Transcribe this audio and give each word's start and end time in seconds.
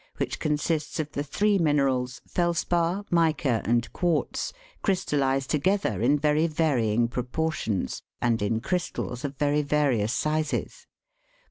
10), 0.17 0.17
which 0.17 0.39
consists 0.39 0.99
of 0.99 1.11
the 1.11 1.21
three 1.21 1.59
minerals, 1.59 2.21
felspar, 2.27 3.05
mica, 3.11 3.61
and 3.65 3.93
quartz, 3.93 4.51
crystallised 4.81 5.51
together 5.51 6.01
in 6.01 6.17
very 6.17 6.47
varying 6.47 7.07
proportions, 7.07 8.01
and 8.19 8.41
in 8.41 8.59
crystals 8.59 9.23
of 9.23 9.37
very 9.37 9.61
various 9.61 10.11
sizes. 10.11 10.87